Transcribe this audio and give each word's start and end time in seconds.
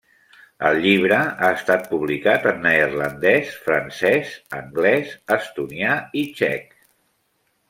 El 0.67 0.77
llibre 0.85 1.17
ha 1.25 1.51
estat 1.57 1.83
publicat 1.91 2.47
en 2.53 2.57
neerlandès, 2.63 3.53
francès, 3.67 4.33
anglès, 4.63 5.13
estonià 5.37 5.95
i 6.25 6.27
txec. 6.39 6.77